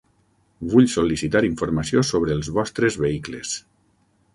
[0.71, 3.59] Vull sol·licitar informació sobre els vostres vehicles.